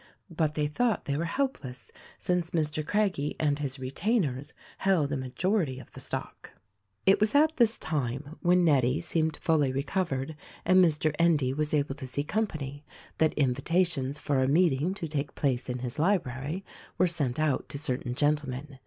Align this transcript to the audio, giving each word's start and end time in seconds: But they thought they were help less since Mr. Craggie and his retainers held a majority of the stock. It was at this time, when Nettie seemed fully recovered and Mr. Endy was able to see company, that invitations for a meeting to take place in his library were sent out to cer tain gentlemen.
But 0.31 0.55
they 0.55 0.65
thought 0.65 1.05
they 1.05 1.15
were 1.15 1.25
help 1.25 1.63
less 1.63 1.91
since 2.17 2.49
Mr. 2.57 2.83
Craggie 2.83 3.35
and 3.39 3.59
his 3.59 3.77
retainers 3.77 4.51
held 4.79 5.11
a 5.11 5.15
majority 5.15 5.79
of 5.79 5.91
the 5.91 5.99
stock. 5.99 6.53
It 7.05 7.19
was 7.19 7.35
at 7.35 7.57
this 7.57 7.77
time, 7.77 8.35
when 8.41 8.65
Nettie 8.65 8.99
seemed 9.01 9.37
fully 9.37 9.71
recovered 9.71 10.35
and 10.65 10.83
Mr. 10.83 11.13
Endy 11.19 11.53
was 11.53 11.71
able 11.71 11.93
to 11.93 12.07
see 12.07 12.23
company, 12.23 12.83
that 13.19 13.33
invitations 13.35 14.17
for 14.17 14.41
a 14.41 14.47
meeting 14.47 14.95
to 14.95 15.07
take 15.07 15.35
place 15.35 15.69
in 15.69 15.77
his 15.77 15.99
library 15.99 16.65
were 16.97 17.05
sent 17.05 17.37
out 17.39 17.69
to 17.69 17.77
cer 17.77 17.97
tain 17.97 18.15
gentlemen. 18.15 18.79